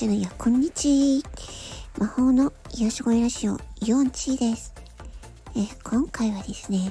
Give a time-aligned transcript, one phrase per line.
[0.00, 1.22] じゃないや、こんにち
[1.98, 4.72] 魔法の癒し声ラジオ、イオンチーです。
[5.54, 6.90] え今回はですね、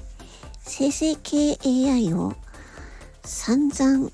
[0.60, 2.36] 生成系 AI を
[3.24, 4.12] 散々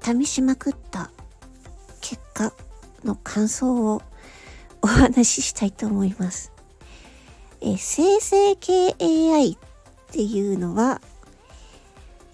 [0.00, 1.10] 試しまくった
[2.00, 2.52] 結果
[3.02, 4.02] の感想を
[4.82, 6.52] お話ししたいと思います。
[7.60, 9.56] え生成系 AI っ
[10.12, 11.00] ていうのは、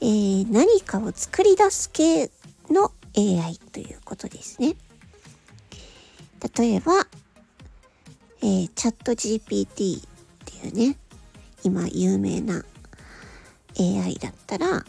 [0.03, 2.31] えー、何かを作り出す系
[2.69, 4.77] の AI ということですね。
[6.57, 7.07] 例えば、
[8.41, 10.03] えー、チャット GPT っ
[10.45, 10.97] ていうね、
[11.65, 12.65] 今有名な
[13.79, 14.85] AI だったら、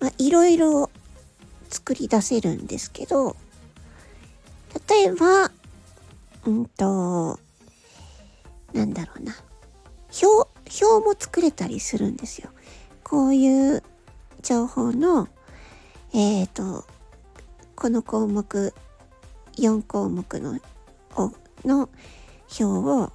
[0.00, 0.90] まあ、いろいろ
[1.68, 3.36] 作り出せるんですけど、
[4.88, 5.50] 例えば、
[6.46, 7.40] うんと、
[8.72, 9.34] なんだろうな。
[10.22, 10.48] 表、
[10.84, 12.50] 表も作れたりするんですよ。
[13.02, 13.82] こういう
[14.42, 15.28] 情報の、
[16.12, 16.84] えっ、ー、と、
[17.74, 18.74] この項目
[19.56, 20.58] 4項目の
[21.64, 21.88] の
[22.60, 23.12] 表を、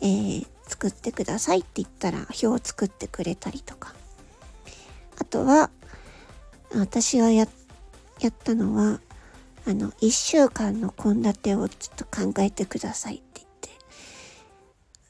[0.00, 3.94] えー、作ってくださいって言ったら表を作ってくれたりとか。
[5.16, 5.70] あとは
[6.74, 7.46] 私がや
[8.20, 9.00] やったのは
[9.66, 13.70] あの1週間の献立をちょっと考えてくださいって言って。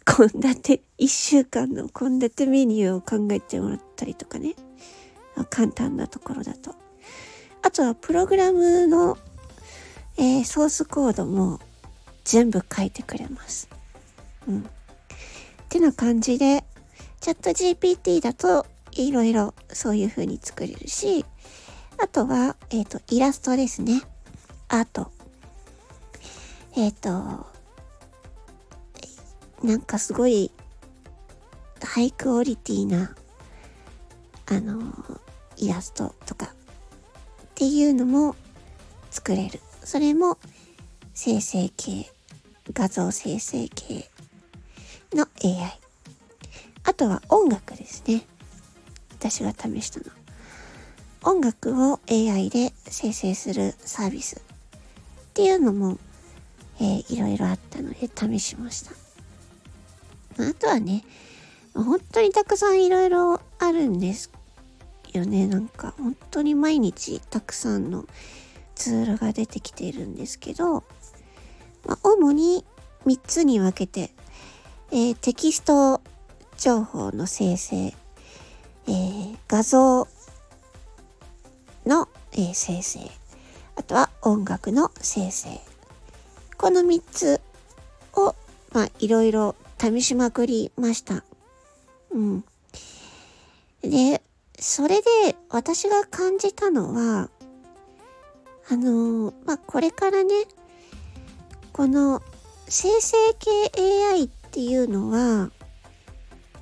[0.04, 4.54] 献立1週間の献立メニューを考えてもらったりとかね。
[5.50, 6.74] 簡単なところだと。
[7.62, 9.18] あとはプログラムの、
[10.16, 11.60] えー、ソースコードも
[12.24, 13.68] 全部書いてくれます。
[14.48, 14.60] うん。
[14.60, 14.62] っ
[15.68, 16.64] てな感じで、
[17.20, 21.24] チャット GPT だといろいろそういう風に作れるし、
[22.02, 24.02] あとは、えっ、ー、と、イラストですね。
[24.68, 25.10] アート。
[26.76, 27.46] えっ、ー、と、
[29.66, 30.50] なんかすごい
[31.82, 33.14] ハイクオリティな、
[34.46, 34.92] あの、
[35.56, 36.50] イラストとかっ
[37.54, 38.34] ていうのも
[39.10, 39.60] 作れる。
[39.84, 40.38] それも
[41.12, 42.10] 生成系、
[42.72, 44.08] 画像生成系
[45.12, 45.78] の AI。
[46.84, 48.24] あとは音楽ですね。
[49.12, 50.06] 私が試したの。
[51.22, 54.40] 音楽を AI で生成するサービスっ
[55.34, 55.98] ていうのも、
[56.80, 58.92] えー、いろいろあったので試しました。
[60.36, 61.04] まあとはね、
[61.74, 64.30] 本当にたくさんいろいろあるんです
[65.12, 65.46] よね。
[65.46, 68.06] なんか本当に毎日たくさんの
[68.74, 70.84] ツールが出てきているんですけど、
[71.86, 72.64] まあ、主に
[73.06, 74.10] 3つに分けて、
[74.90, 76.00] えー、テキスト
[76.56, 80.08] 情報の生成、えー、画像
[81.86, 83.00] の、えー、生成、
[83.76, 85.60] あとは音楽の生成。
[86.56, 87.40] この3つ
[88.14, 88.34] を、
[88.72, 91.24] まあ、いろいろ試しまくりました。
[92.10, 92.44] うん。
[93.82, 94.22] で、
[94.58, 97.28] それで私が感じたのは、
[98.70, 100.32] あのー、まあ、これからね、
[101.72, 102.22] この
[102.66, 103.50] 生成系
[104.12, 105.50] AI っていうのは、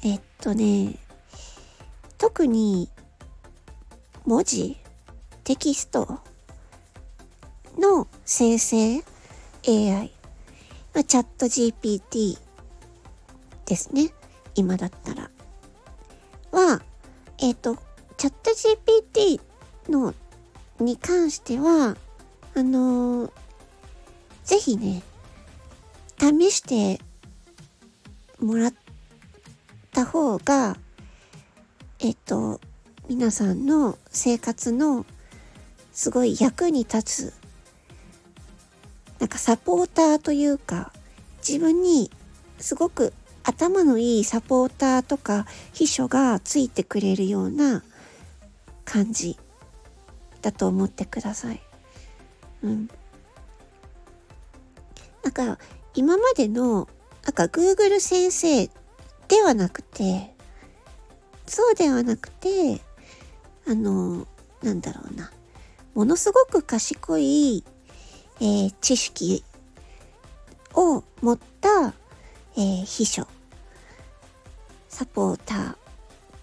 [0.03, 0.97] えっとね、
[2.19, 2.89] 特に
[4.25, 4.77] 文字、
[5.45, 6.21] テキスト
[7.79, 9.05] の生成
[9.69, 10.13] AI、
[10.95, 12.39] まあ、チャット GPT
[13.65, 14.13] ですね。
[14.55, 15.31] 今だったら。
[16.51, 16.83] は、
[17.39, 17.77] えっ、と、
[18.17, 19.41] チャット GPT
[19.89, 20.15] の
[20.85, 21.97] に関しては、
[22.55, 23.31] あのー、
[24.45, 25.03] ぜひね、
[26.19, 27.01] 試して
[28.41, 28.75] もらっ
[29.93, 30.77] た方が、
[32.01, 32.61] えっと、
[33.09, 35.07] 皆さんの生活の
[35.93, 37.35] すごい役に立つ、
[39.19, 40.93] なんかサポーターというか、
[41.47, 42.11] 自分に
[42.59, 43.13] すごく
[43.45, 47.83] 頭のいいサポーターとか秘書がついてくれるような
[48.85, 49.39] 感じ
[50.43, 51.61] だと思ってください。
[52.63, 52.89] うん。
[55.23, 55.59] なんか
[55.95, 56.89] 今までの
[57.25, 58.67] なんか Google 先生
[59.29, 60.35] ではなくて
[61.47, 62.81] そうではなくて
[63.67, 64.27] あの
[64.63, 65.31] なんだろうな
[65.95, 67.65] ものすごく賢い、
[68.41, 69.45] えー、知識
[70.75, 71.95] を持った
[72.55, 73.27] えー、秘書、
[74.89, 75.77] サポーター、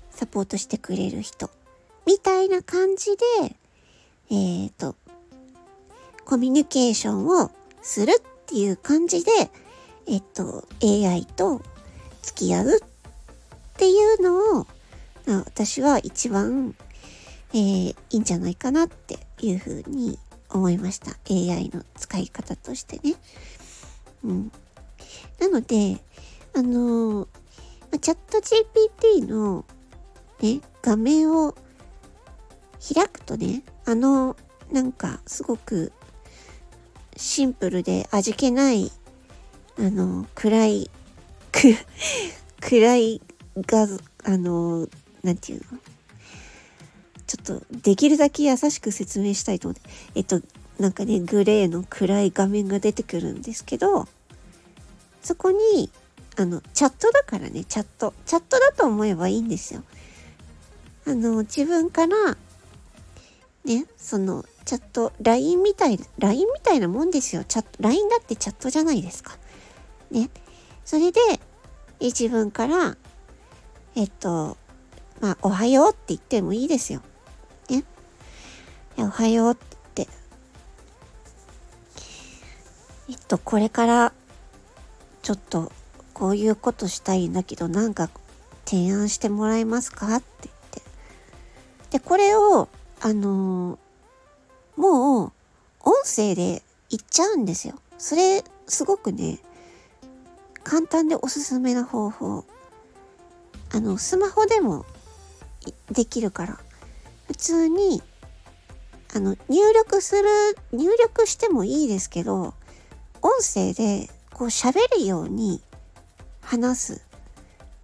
[0.10, 1.52] サポートしてくれる人、
[2.08, 3.56] みたいな感じで、
[4.32, 4.96] えっ、ー、と、
[6.26, 9.32] コミュニケーションをするっていう感じで、
[10.08, 11.62] えっ、と、AI と
[12.22, 12.80] 付き合うっ
[13.78, 14.68] ていうのを、
[15.26, 16.76] 私は一番、
[17.54, 20.18] えー、いいんじゃないかなっていうふうに
[20.50, 21.12] 思いました。
[21.30, 23.16] AI の使い方としてね。
[24.24, 24.52] うん。
[25.40, 26.00] なので、
[26.56, 27.28] あの
[28.02, 29.66] チャット GPT の
[30.42, 31.56] ね、画面を
[32.94, 34.38] 開くとね、あの、
[34.72, 35.92] なんかすごく
[37.18, 38.92] シンプルで味気ない、
[39.80, 40.92] あの、暗い、
[42.62, 43.20] 暗い
[43.58, 43.88] 画、
[44.26, 44.88] あの、
[45.24, 45.80] なんていうの？
[47.26, 50.40] ちょっと、できるだけ優しく説明したいと思って、えっと、
[50.78, 54.08] なんかね、グレーの暗い画面が出てくるんですけど、
[55.24, 55.90] そこに、
[56.36, 58.14] あの、チャットだからね、チャット。
[58.28, 59.84] チャットだと思えばいいんですよ。
[61.08, 62.38] あの、自分から、
[63.70, 67.44] ね、その、チャット、LINE みたい、LINE みたいなもんですよ。
[67.44, 69.38] チャット、LINE だってチャットじゃないですか。
[70.10, 70.32] ね。
[70.84, 71.22] それで、
[72.00, 72.98] 自分から、
[73.96, 74.58] えっと、
[75.22, 77.04] まあ、おはようって言ってもいいですよ。
[77.70, 77.84] ね。
[78.98, 79.56] おはようっ
[79.94, 80.08] て。
[83.08, 84.14] えっと、これから、
[85.22, 85.72] ちょっと、
[86.16, 88.10] こういうことしたいんだけど、なんか
[88.66, 90.16] 提案してもらえますか？
[90.16, 90.82] って言って。
[91.92, 92.68] で、これを、
[93.02, 95.32] あのー、もう、
[95.82, 97.76] 音声で言っちゃうんですよ。
[97.98, 99.40] それ、すごくね、
[100.64, 102.46] 簡単でおすすめな方法。
[103.72, 104.86] あの、スマホでも
[105.92, 106.60] できるから。
[107.28, 108.02] 普通に、
[109.16, 110.30] あの、入力する、
[110.72, 112.54] 入力してもいいですけど、
[113.22, 115.62] 音声でこう喋るように
[116.42, 117.02] 話す。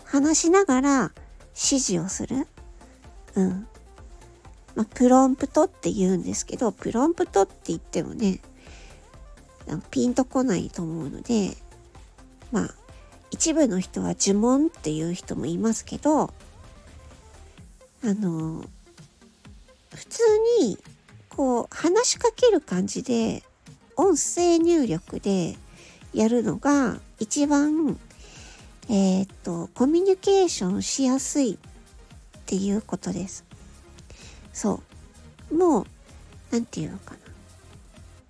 [0.04, 1.12] 話しながら
[1.54, 2.48] 指示をする。
[3.36, 3.68] うん。
[4.76, 8.40] まあ、プロンプトって言うんですけど、プロンプトって言ってもね、
[9.90, 11.56] ピンとこないと思うので、
[12.52, 12.76] まあ、
[13.32, 16.30] 一部の人は呪文っていう人もいますけど、あ
[18.04, 18.66] の、
[19.94, 20.22] 普通
[20.60, 20.78] に、
[21.30, 23.44] こう、話しかける感じで、
[23.98, 25.58] 音声入力で
[26.14, 27.98] やるのが一番、
[28.90, 31.58] えー、っと、コミュニケーションしやすいっ
[32.46, 33.44] ていうことです。
[34.56, 34.80] そ
[35.52, 35.56] う。
[35.56, 35.86] もう、
[36.50, 37.18] なんていうのかな。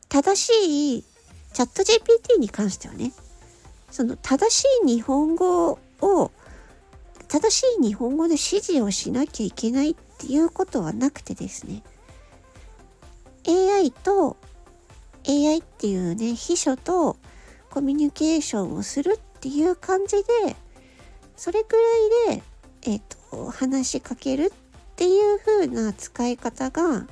[0.09, 1.03] 正しい、
[1.53, 3.13] チャット GPT に関してはね、
[3.91, 6.31] その正しい日本語を、
[7.27, 11.83] 正しい日本語で指示をしなきゃいけないっていうことはなくてですね、
[13.47, 14.35] AI と、
[15.27, 17.17] AI っていうね、秘書と
[17.69, 20.55] コミュニケーションをするっていう感じで、
[21.37, 21.75] それく
[22.27, 22.43] らいで、
[22.81, 24.64] えっ、と、話しかけるっ
[24.95, 27.05] っていう風な使い方が、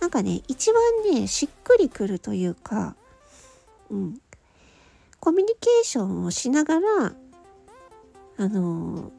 [0.00, 2.96] なんかね、一番ね、しっくりくるというか、
[3.90, 4.20] うん。
[5.20, 7.12] コミュニケーションをしながら、
[8.38, 9.12] あの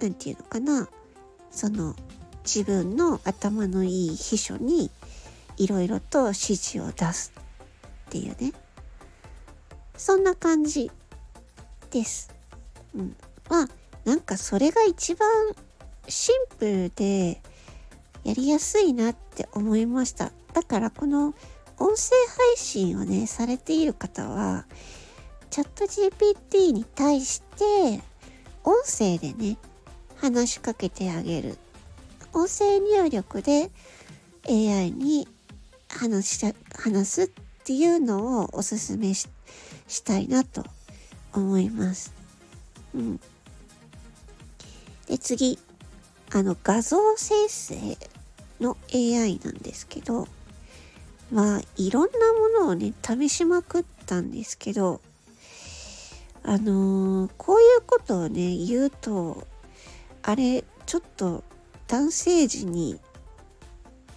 [0.00, 0.88] なんていうのかな、
[1.50, 1.96] その、
[2.44, 4.92] 自分の頭のいい秘書に、
[5.56, 7.32] いろいろと指示を出す
[8.06, 8.52] っていうね。
[9.96, 10.92] そんな感じ
[11.90, 12.32] です。
[12.94, 13.16] うん。
[13.48, 13.68] まあ、
[14.04, 15.26] なんかそれが一番
[16.08, 17.40] シンプルで
[18.24, 20.32] やりやすいなって思いました。
[20.52, 21.34] だからこの
[21.78, 22.16] 音声
[22.54, 24.66] 配信をね、されている方は、
[25.50, 28.02] チャット GPT に対して
[28.64, 29.58] 音声でね、
[30.16, 31.58] 話しかけてあげる。
[32.32, 33.70] 音声入力で
[34.48, 35.28] AI に
[35.88, 37.28] 話し話すっ
[37.64, 39.28] ていうのをおすすめし
[40.04, 40.64] たいなと
[41.32, 42.12] 思います。
[42.94, 43.20] うん。
[45.06, 45.58] で、次。
[46.32, 47.98] あの画像生成
[48.60, 50.26] の AI なんですけど、
[51.30, 55.00] まあいろんなものをね、試しまくったんですけど、
[56.42, 59.46] あのー、こういうことをね、言うと、
[60.22, 61.42] あれ、ちょっと
[61.88, 63.00] 男性時に、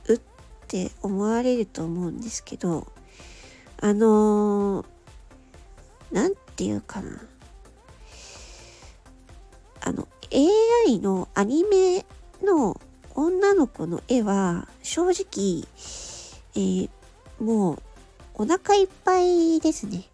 [0.07, 0.19] うっ
[0.67, 2.87] て思われると思うんですけど、
[3.81, 4.85] あのー、
[6.11, 7.28] なんていうかな。
[10.31, 12.05] AI のアニメ
[12.43, 12.79] の
[13.15, 15.65] 女の子の絵は正直、
[16.55, 16.89] えー、
[17.39, 17.81] もう
[18.35, 20.05] お腹いっぱいですね。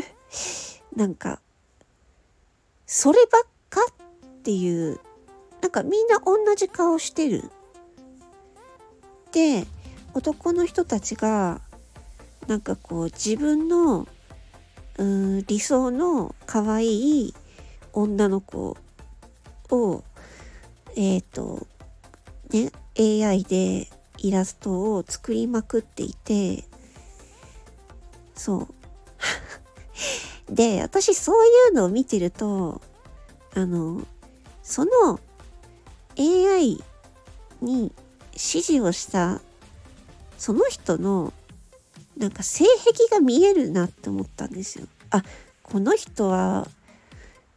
[0.96, 1.40] なんか、
[2.86, 4.98] そればっかっていう、
[5.60, 7.50] なんかみんな同じ顔してる。
[9.32, 9.66] で、
[10.14, 11.60] 男の人たちが、
[12.46, 14.08] なんかこう自分の、
[14.96, 16.86] うん、理想の可愛
[17.26, 17.34] い
[17.92, 18.76] 女の子
[19.70, 20.04] を、
[20.96, 21.66] えっ、ー、と、
[22.50, 26.64] ね、AI でイラストを作りまくっていて、
[28.34, 28.68] そ
[30.48, 30.52] う。
[30.52, 32.80] で、私そういうのを見てると、
[33.54, 34.02] あの、
[34.62, 35.20] その
[36.18, 36.82] AI
[37.60, 37.92] に
[38.32, 39.40] 指示をした
[40.38, 41.32] その人の
[42.16, 44.86] なんか性癖が見えるなって思ったんですよ。
[45.10, 45.22] あ、
[45.62, 46.66] この人は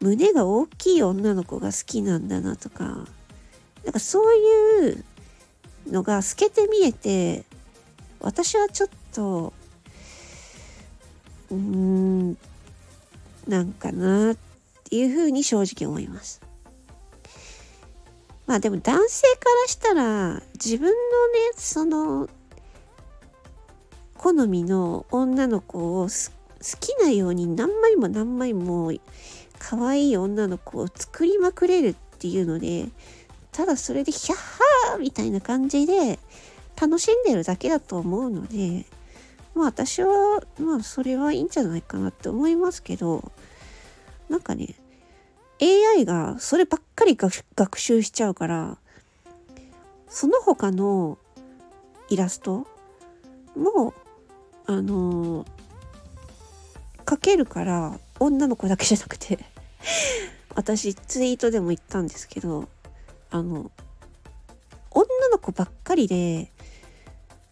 [0.04, 3.08] 胸が大きい女の子が好きなんだなとか、
[3.86, 5.04] なんかそういう
[5.88, 7.46] のが透けて見えて、
[8.20, 9.54] 私はちょっと、
[11.52, 12.38] うーん、
[13.48, 14.38] なんかなっ
[14.84, 16.42] ていうふうに正直思います。
[18.46, 20.96] まあでも男性からしたら自分のね、
[21.56, 22.30] その、
[24.18, 26.10] 好みの女の子を好
[26.82, 28.92] きなように何枚も何枚も
[29.64, 32.90] 可愛い女の子を作りまくれるっていうので、
[33.54, 36.20] ただそれでヒャッハーみたいな感じで
[36.80, 38.86] 楽しんでるだけだと思うので、
[39.56, 43.32] まあ私は、まあそれはいいんじゃないかなって思いますけど、
[44.28, 44.76] なんかね、
[45.62, 48.78] AI がそればっかり学習しちゃうから、
[50.10, 51.18] その他の
[52.10, 52.68] イラスト
[53.56, 53.94] も、
[54.66, 55.48] あのー、
[57.06, 59.53] 描けるから女の子だけじゃなくて
[60.56, 62.68] 私ツイートでも言ったんですけど
[63.32, 63.72] あの
[64.92, 66.52] 女の子ばっかりで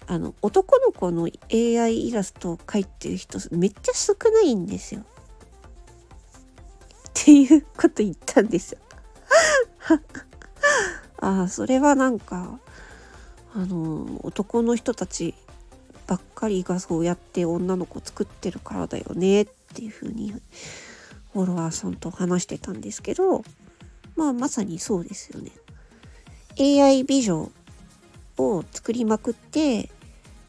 [0.08, 5.02] あの男の子の AI イラストを描いてる人めっちゃ少ないんですよ。
[5.02, 5.04] っ
[7.14, 8.80] ていうこと言ったんですよ。
[11.20, 12.60] ああそれはなんか
[13.54, 15.36] あの男の人たち
[16.08, 20.34] ばっかりがそうやって女の子作ってるからだよねっていうふうに
[21.34, 23.44] フォロワーさんと話してたんですけど
[24.16, 25.52] まあまさにそうですよね。
[26.60, 27.50] AI 美女
[28.38, 29.90] を作りまくって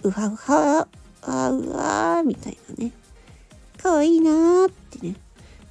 [0.03, 0.89] うはうは
[1.23, 2.93] あうわーみたいなね。
[3.79, 5.17] 可愛いいなーってね。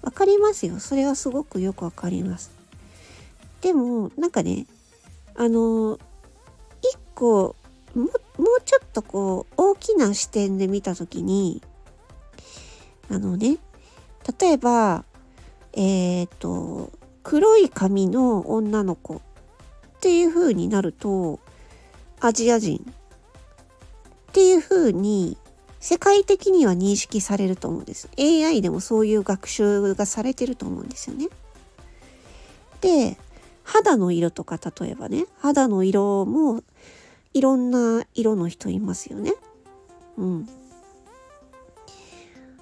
[0.01, 0.79] わかりますよ。
[0.79, 2.51] それはすごくよくわかります。
[3.61, 4.65] でもなんかね
[5.35, 5.99] あの
[6.81, 7.55] 一個
[7.93, 8.11] ももう
[8.65, 11.61] ちょっとこう大きな視点で見た時に
[13.09, 13.57] あのね
[14.39, 15.05] 例えば
[15.73, 16.91] えっ、ー、と
[17.23, 19.19] 黒い髪の女の子っ
[19.99, 21.39] ていう風になると
[22.19, 22.85] アジア人
[24.29, 25.37] っていう風に
[25.79, 28.09] 世界的には認識されると思うんです。
[28.17, 31.27] AI でもそういう学習がされてると思うんですよね。
[32.81, 33.17] で
[33.63, 36.61] 肌の色とか例えばね肌の色も
[37.33, 39.33] いろんな色の人いますよね。
[40.17, 40.49] うん。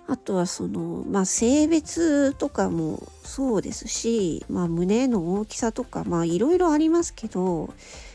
[0.10, 7.72] あとはそのまあ性別とかもそうですし、まあ、胸の大きさとかいろいろありますけど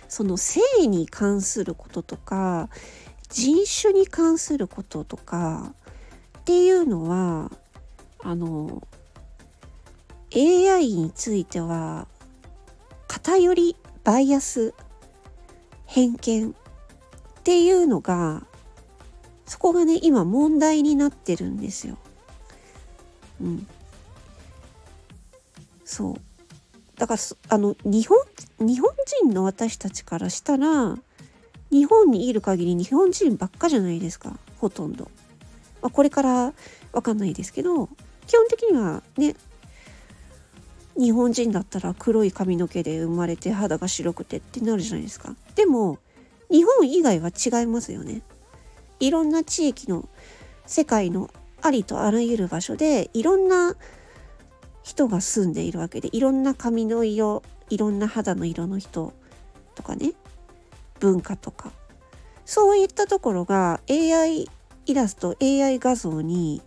[0.08, 2.68] その性に関することとか
[3.30, 5.72] 人種に関することとか
[6.38, 7.52] っていうのは
[8.24, 8.82] あの
[10.34, 12.08] AI については
[13.06, 14.74] 偏りバイアス
[15.86, 16.52] 偏見っ
[17.44, 18.42] ていうのが
[19.46, 21.98] そこがね今問題になってるんですよ。
[23.40, 23.66] うん。
[25.84, 26.14] そう
[26.96, 27.20] だから
[27.50, 28.18] あの日本
[28.58, 28.90] 日本
[29.22, 30.96] 人の私たちからしたら
[31.70, 35.10] 日本にいる限り日本人ばっかじゃないですかほとんど。
[35.82, 36.54] まあ、これから
[36.92, 37.88] わかんないですけど
[38.26, 39.36] 基本的にはね
[40.96, 45.34] 日本人だったら黒い髪の毛で生まれて肌が白くてってなるじゃないですか。
[45.56, 45.98] でも
[46.50, 48.22] 日本以外は違いますよね。
[49.00, 50.08] いろんな地域の
[50.66, 51.30] 世界の
[51.62, 53.74] ありとあらゆる場所でいろんな
[54.82, 59.12] 人が住んでいるわけでいろんな髪の色いろんな肌の色の人
[59.74, 60.12] とかね
[61.00, 61.72] 文化とか。
[62.44, 64.50] そういったところが AI
[64.86, 66.60] イラスト AI 画像に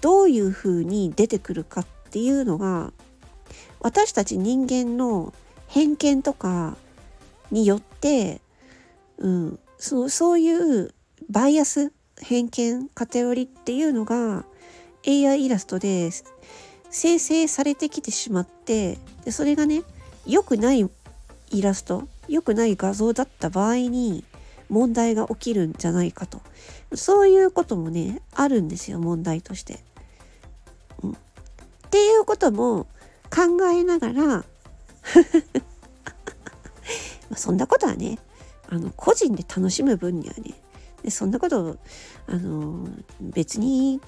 [0.00, 2.92] どういうふうに出てくるかっていうのが
[3.80, 5.34] 私たち人間の
[5.66, 6.76] 偏見とか
[7.50, 8.40] によって、
[9.18, 10.94] うん、そそういう
[11.30, 14.44] バイアス偏見偏りっていうのが
[15.06, 16.10] AI イラストで
[16.90, 19.84] 生成されてきてしまってでそれがね
[20.26, 20.90] 良くない
[21.50, 24.24] イラスト良くない画像だった場合に
[24.68, 26.40] 問題が起きるんじゃないかと
[26.94, 29.78] そういうこともねあるんですよ問題として。
[31.04, 31.14] うん、っ
[31.90, 32.88] ていうことも
[33.30, 34.44] 考えながら
[37.36, 38.18] そんなことはね
[38.68, 40.54] あの個人で楽しむ分にはね
[41.02, 41.76] でそんなこと
[42.26, 42.88] あの
[43.20, 44.00] 別に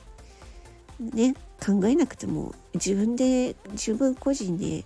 [1.00, 1.34] ね
[1.64, 4.84] 考えなくても自分で自分個人で、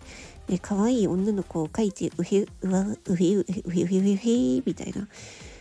[0.48, 5.08] ね、可愛い女の子を描いてうへうわうへうへうへうへうへみたいな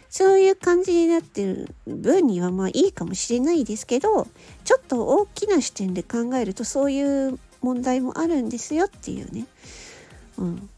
[0.10, 4.28] そういう感じになってる分にはまあいいかもしれないですけど
[4.64, 9.46] ちょっと大きな視点で考えるとそういう問題もあるんですよっていうね、
[10.38, 10.70] うん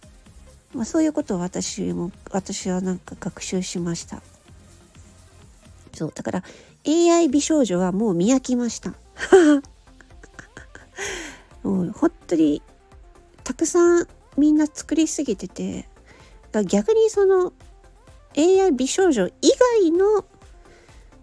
[0.74, 4.22] まあ、そういうことを私も私はなんか学習しました。
[5.98, 6.44] そうだから
[6.86, 8.92] AI 美少女はもう見飽きました。
[11.64, 12.62] も う本当に
[13.44, 15.90] たくさんみんな作りすぎてて
[16.66, 17.52] 逆にその
[18.38, 19.52] AI 美少女以
[19.82, 20.26] 外の、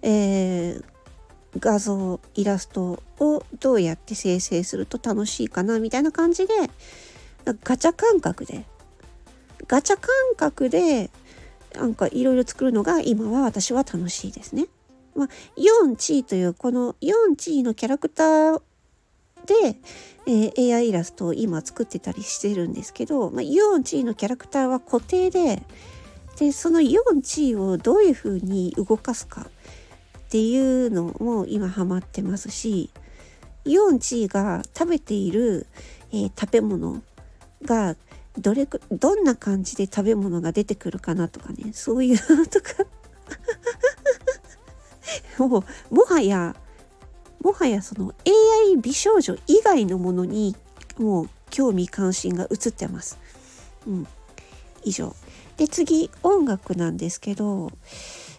[0.03, 0.85] えー、
[1.61, 6.55] 画像イラストをどうやって生成すると楽しいかなみたいな感じで
[7.63, 8.65] ガチャ感覚で
[9.69, 11.11] ガチャ感覚で
[11.75, 14.67] なんかいろいろ作るのが今は私は楽しいですね。
[15.15, 18.63] まあ、4チーというこの4チーのキャラクター
[19.47, 19.77] で、
[20.27, 25.63] えー、AI イラストを今作ってたりしてるんですけど、まあ、4チーのキャラクターは固定で
[26.39, 29.47] でその4チーをどういうふうに動かすかっ
[30.31, 32.91] ていうのも今ハマってますし
[33.67, 35.67] 4チーが食べている、
[36.11, 37.03] えー、食べ物
[37.65, 37.95] が
[38.39, 42.85] どれくどんな感じで食べ物が出てくるかなとかねそういうのとか
[45.39, 46.57] もうもはや
[47.41, 48.15] もはやその
[48.67, 50.57] AI 美少女以外のものに
[50.99, 53.19] もう興味関心が移ってます。
[53.87, 54.07] うん、
[54.83, 55.15] 以上。
[55.57, 57.71] で次音楽なんですけど、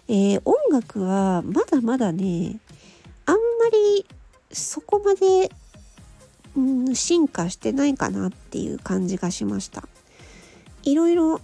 [0.07, 2.59] えー、音楽はまだまだね
[3.25, 3.39] あんま
[3.71, 4.05] り
[4.51, 5.51] そこまで、
[6.55, 9.87] うん、進化してないかなっていう感じがしました。
[10.83, 11.41] いろいろ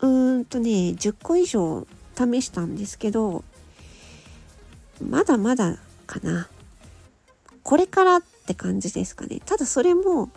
[0.00, 3.44] うーんとね10個以上試したんですけど
[5.00, 6.48] まだまだかな。
[7.62, 9.40] これからって感じですかね。
[9.44, 10.30] ただそれも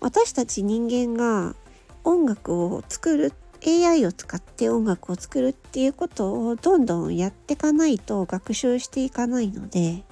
[0.00, 1.54] 私たち人間が
[2.04, 3.32] 音楽を作る
[3.64, 10.02] AI を使って音楽を作るっていうことをどんどんやっていかないと学習していかないので、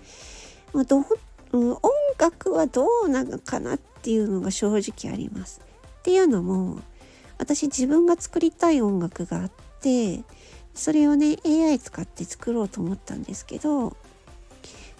[0.72, 1.04] まあ、ど
[1.52, 1.80] うん、音
[2.20, 5.60] 楽はどうなのかなっていうのが正直あります。
[6.00, 6.80] っていうのも
[7.38, 9.50] 私自分が作りたい音楽があっ
[9.80, 10.22] て
[10.74, 13.96] それをね AI 使って作ろうと思ったんですけど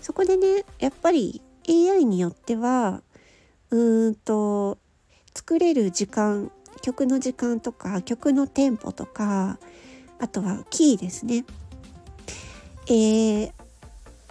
[0.00, 3.02] そこでねやっぱり AI によっては
[3.70, 4.78] うーんと
[5.34, 6.50] 作れる時間
[6.82, 9.58] 曲の時間とか曲のテンポとか
[10.18, 11.44] あとはキーですね。
[12.86, 13.52] A,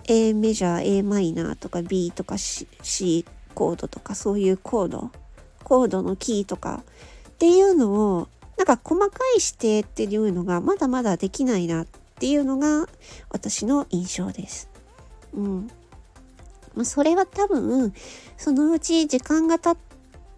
[0.09, 5.11] A メジャー A マイナーとか B とか C, C コードとかそういうコード
[5.63, 6.83] コードのキーとか
[7.29, 12.87] っていうのをなんか細かい指定っていうのがまだまだできないなっていうのが
[13.29, 14.69] 私の印象です。
[15.33, 15.71] うん。
[16.75, 17.93] まそれは多分
[18.35, 19.77] そのうち時間が経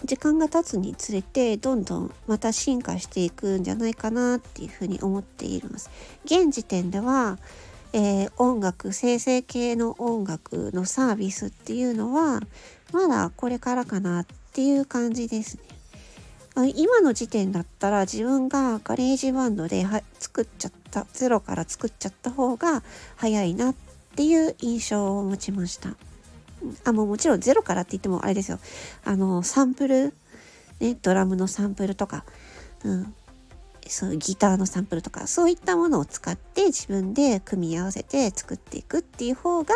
[0.03, 5.89] 時間が経つにつれてどんどんまた進化していくんじゃないかなっていうふうに思っています。
[6.25, 7.37] 現時点では、
[7.93, 12.41] えー、音楽生成系の音楽のサービスっていうのは
[12.93, 15.71] まだこれからかなっていう感じですね。
[16.75, 19.85] 今の時点だったら自分が GarageBand で
[20.19, 22.83] 作っちゃったゼロから作っちゃった方が
[23.15, 23.75] 早いなっ
[24.15, 25.95] ていう印象を持ちました。
[26.83, 28.59] あ、もうもちろんゼロからって言ってもあれですよ。
[29.05, 30.13] あの、サンプル、
[30.79, 32.25] ね、ドラムのサンプルとか、
[32.83, 33.15] うん、
[33.89, 39.73] そうギターのサンプルとか、そういったものを使って自分で組み合わせて作っていくっていう方が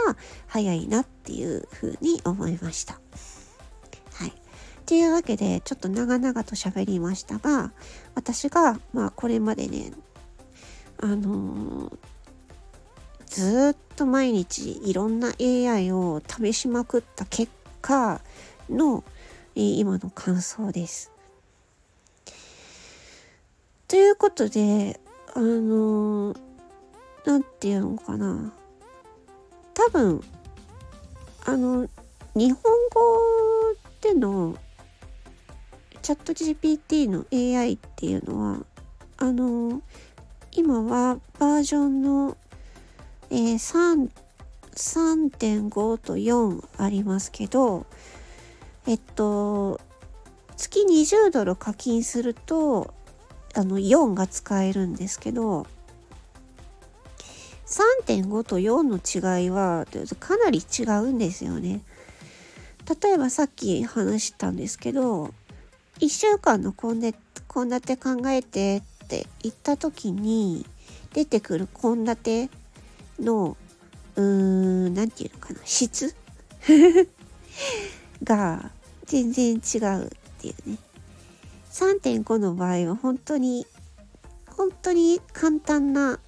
[0.48, 3.00] 早いなっていうふうに思いました。
[4.14, 4.34] はい。
[4.86, 7.72] というわけで、ちょっと長々と喋りましたが、
[8.14, 9.92] 私が、まあこれまでね、
[11.00, 11.98] あのー
[13.36, 18.22] ずっと毎日いろんな AI を試しまくった結果
[18.70, 19.04] の、
[19.56, 21.12] 今の感想です。
[23.88, 25.00] ということで、
[25.34, 26.38] あのー、
[27.26, 28.54] なんていうのかな。
[29.74, 30.24] 多分、
[31.46, 31.88] あの、
[32.36, 33.02] 日本語
[34.02, 34.58] での
[36.02, 38.66] チャット GPT の AI っていうのは、
[39.18, 39.82] あのー、
[40.52, 42.38] 今はバージョンの
[43.32, 44.10] えー、
[44.76, 47.86] 3.5と4ありますけど、
[48.88, 49.82] えっと、
[50.56, 52.94] 月20ドル課金すると、
[53.56, 55.66] あの、4が使えるんですけど、
[58.06, 59.88] 3.5と4の違いは
[60.20, 61.82] かなり違うんですよね。
[63.02, 65.34] 例えばさっき話したんですけど、
[66.00, 67.18] 1週間の献立
[67.98, 70.66] 考えてって言った時に
[71.14, 72.50] 出てくる献立
[73.20, 73.56] の
[74.16, 74.24] うー
[74.90, 76.14] ん何て言うのかな質？
[78.24, 78.72] が
[79.06, 80.78] 全然違うっていうね
[81.76, 83.68] 3.5の場合は本当に
[84.48, 86.22] 本当に簡単な、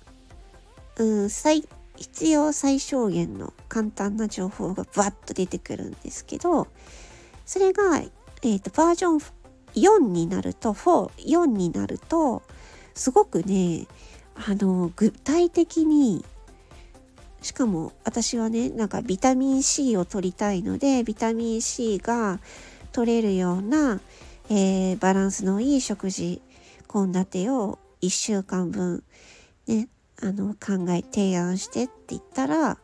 [0.97, 1.63] うん、最
[1.95, 6.67] 必要最小限の簡単な情報がバッと出てくるんですけど
[7.45, 9.19] それが、えーと、バージョン
[9.73, 12.43] 4になると44になると
[12.93, 13.88] すごくね
[14.36, 16.25] あの具体的に
[17.41, 22.41] しかも私はねなんかビタミン C を取りたいのでビタミン C が
[22.91, 24.01] 取れるような、
[24.49, 26.41] えー、バランスのいい食事
[26.91, 29.03] 献立を1週間分
[29.67, 29.89] ね
[30.21, 32.77] あの考え提案してって言ったら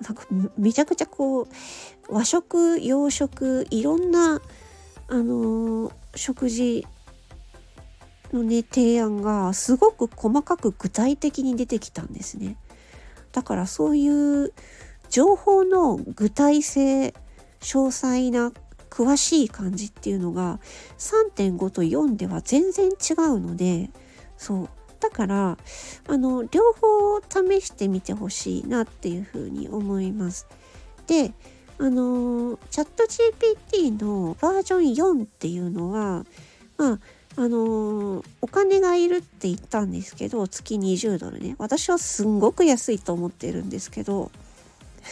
[0.00, 0.26] なんか
[0.58, 1.46] めちゃくちゃこう
[2.08, 4.42] 和食洋食いろんな
[5.08, 6.86] あのー、食事
[8.32, 12.56] のね提案がすごく細かく具体的に出てきたんですね。
[13.32, 14.52] だからそういう
[15.10, 17.14] 情報の具体性
[17.60, 18.52] 詳細な
[18.94, 20.60] 詳しい感じっていうのが
[20.98, 23.90] 3.5と4では全然違うので
[24.36, 24.68] そう。
[25.00, 25.58] だから
[26.08, 30.46] あの両方試してみてほしいなっていうふうに思います。
[31.08, 31.32] で
[31.78, 33.02] あのチャット
[33.74, 36.24] GPT のバージョン4っていうのは
[36.78, 36.98] まあ
[37.36, 41.56] あのお金がいるって言ったんですけど月20ドルね。
[41.58, 44.30] 私はすんごく安いと思ってるんですけど。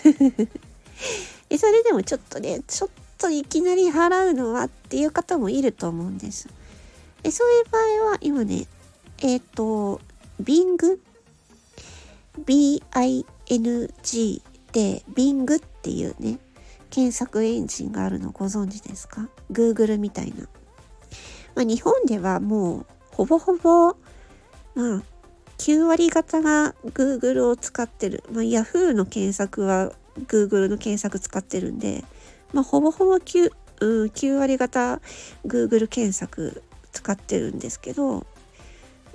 [1.59, 2.91] それでもちょっとねちょっ
[3.23, 6.49] といきなり払うのはっていう方もいると思うんです。
[7.23, 8.67] でそういう場合は今ね、
[9.19, 10.01] えっ、ー、と、
[10.43, 10.99] Bing
[12.45, 16.41] B-I-N-G で Bing っていうね、
[16.91, 20.49] 検索エンジンがあるのご存知ですか ?Google みたいな。
[21.55, 23.95] まあ、日本ではもうほぼほぼ、
[24.75, 25.03] まあ、
[25.59, 28.25] 9割方が Google を使ってる。
[28.33, 29.93] まあ、Yahoo の検索は
[30.27, 32.03] Google の検索使ってるんで、
[32.53, 35.01] まあ、ほぼほぼ 9, うん、9割方
[35.47, 36.63] Google 検索
[36.93, 38.27] 使ってるんですけど、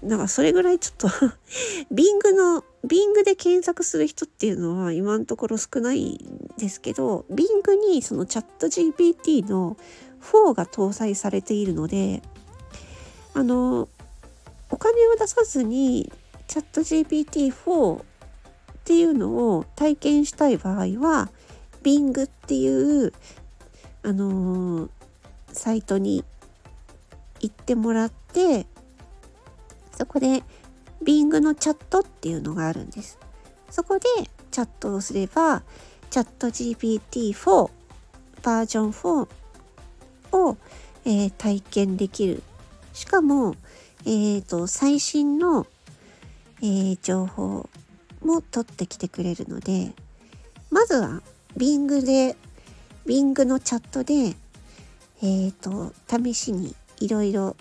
[0.03, 1.07] なんかそれぐらいちょっと
[1.91, 7.45] Bing の Bing で検索する人っていうのは今のところ少ないんですけど Bing
[7.91, 9.77] にそのチャット GPT の
[10.21, 12.21] 4が搭載されているので
[13.33, 13.89] あの
[14.69, 16.11] お金を出さずに
[16.47, 18.03] チャット GPT4 っ
[18.83, 21.29] ていうのを体験したい場合は
[21.87, 23.13] Bing っていう
[24.03, 24.89] あのー、
[25.53, 26.25] サイトに
[27.39, 28.65] 行ってもらって
[29.97, 30.43] そこで
[31.01, 33.17] Bing のチャットっていうのがあるんです。
[33.69, 34.05] そこで
[34.51, 35.63] チャットをすれば
[36.09, 37.69] チャット GPT4
[38.43, 39.27] バージョン4
[40.33, 40.57] を、
[41.05, 42.43] えー、体験できる。
[42.91, 43.55] しかも、
[44.03, 45.65] えーと、最新の、
[46.61, 47.69] えー、情報
[48.25, 49.93] も取ってきてくれるので
[50.69, 51.21] まずは
[51.57, 52.35] Bing で
[53.05, 57.55] Bing のチャットでえっ、ー、と試しにいろいろ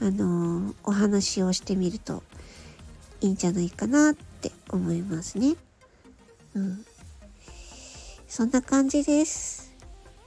[0.00, 2.22] あのー、お話をしてみると
[3.20, 5.54] いいんじゃないかなって思いますね。
[6.54, 6.84] うん。
[8.26, 9.72] そんな感じです。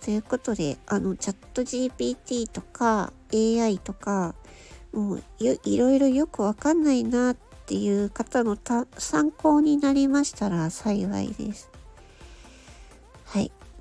[0.01, 4.33] ということで、あの、チャット GPT とか AI とか、
[4.93, 7.35] もういろいろよくわかんないなっ
[7.65, 8.57] ていう方の
[8.97, 11.69] 参考になりましたら幸いです。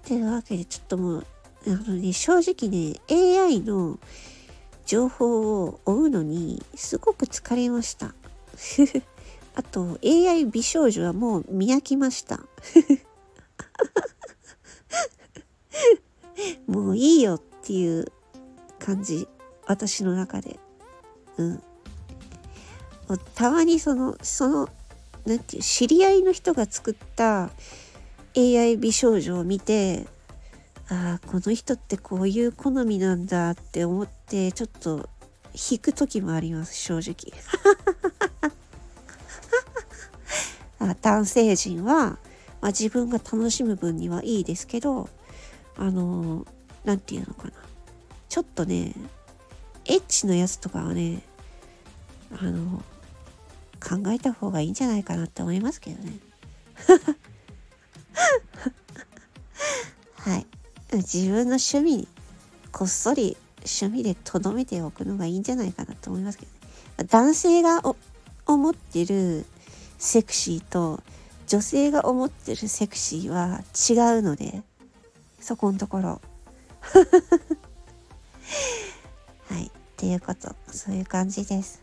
[0.09, 0.19] はい。
[0.19, 1.27] うわけで、ちょっともう、
[1.67, 3.99] あのね、正直ね、AI の
[4.87, 8.15] 情報を追うのにすごく疲れました。
[9.57, 12.41] あと AI 美少女はもう見飽きました。
[16.67, 18.07] もういいよっていう
[18.79, 19.29] 感じ。
[19.67, 20.59] 私の中で。
[21.39, 21.63] うん。
[23.35, 24.69] たまにその、その、
[25.25, 27.51] なんていう、知り合いの人が作った
[28.37, 30.07] AI 美少女を見て、
[30.89, 35.09] ああこの人ってこういう好みなんだって思ってちょっと
[35.71, 37.33] 引く時もあります正直。
[41.01, 42.19] 男性陣は、ま
[42.63, 45.09] あ、自分が楽しむ分にはいいですけど
[45.79, 46.47] あの
[46.85, 47.53] 何て言うのかな。
[48.29, 48.93] ちょっとね
[49.87, 51.23] エッチなやつとかはね
[52.33, 52.83] あの
[53.81, 56.19] 考えた方がいいんじゃないかなって思いますけどね。
[60.17, 60.47] はい。
[60.93, 62.09] 自分の趣味に
[62.73, 66.59] こっそり趣味でとどめておくのがいいんじゃないかなと思いますけどね。
[67.09, 67.83] 男性が
[68.47, 69.45] 思ってる
[69.99, 71.03] セクシーと
[71.47, 74.63] 女性が思ってるセクシーは違うので
[75.41, 76.21] そこのところ。
[79.49, 79.67] はい。
[79.67, 80.55] っていうこと。
[80.71, 81.83] そういう感じです。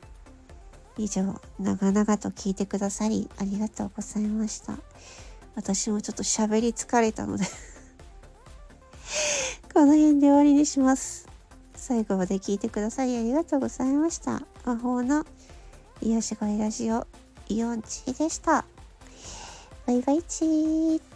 [0.97, 4.77] 以上長々と聞いてくださりありがとうございました。
[5.55, 7.45] 私もちょっと喋り疲れたので
[9.73, 11.27] この辺で終わりにします。
[11.75, 14.43] 最後まで聞いてくださりありがとうございました。
[14.65, 15.25] 魔法の
[16.01, 17.07] 癒し声ラジオ、
[17.49, 18.65] イオンチーでした。
[19.87, 21.10] バイバイチー。